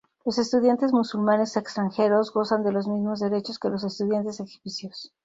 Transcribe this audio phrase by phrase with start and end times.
[0.25, 5.13] Los estudiantes musulmanes extranjeros gozan de los mismos derechos que los estudiantes egipcios.